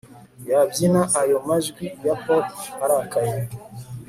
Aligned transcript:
yabyina 0.49 1.01
ayo 1.21 1.37
majwi 1.47 1.85
ya 2.05 2.15
pop 2.23 2.45
arakaye 2.83 3.39